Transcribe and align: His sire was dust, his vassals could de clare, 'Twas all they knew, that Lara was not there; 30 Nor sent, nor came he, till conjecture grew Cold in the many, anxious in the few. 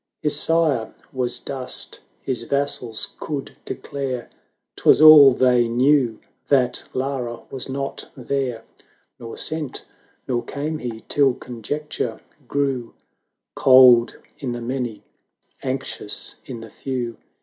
His 0.23 0.35
sire 0.39 0.95
was 1.13 1.37
dust, 1.37 1.99
his 2.23 2.41
vassals 2.45 3.09
could 3.19 3.55
de 3.65 3.75
clare, 3.75 4.31
'Twas 4.75 4.99
all 4.99 5.31
they 5.31 5.67
knew, 5.67 6.19
that 6.47 6.83
Lara 6.95 7.41
was 7.51 7.69
not 7.69 8.09
there; 8.17 8.61
30 8.79 8.85
Nor 9.19 9.37
sent, 9.37 9.85
nor 10.27 10.43
came 10.43 10.79
he, 10.79 11.01
till 11.07 11.35
conjecture 11.35 12.19
grew 12.47 12.95
Cold 13.55 14.17
in 14.39 14.53
the 14.53 14.59
many, 14.61 15.03
anxious 15.61 16.33
in 16.47 16.61
the 16.61 16.71
few. 16.71 17.17